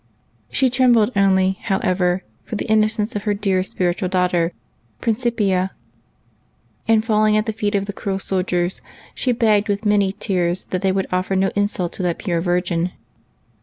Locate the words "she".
0.51-0.71, 9.13-9.31